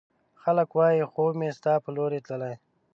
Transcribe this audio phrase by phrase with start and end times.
[0.41, 2.55] خلګ وايي، خوب مې ستا په لورې تللی